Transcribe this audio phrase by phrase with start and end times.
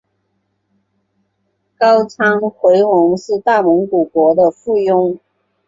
[1.77, 5.19] 高昌回鹘是大蒙古国的附庸。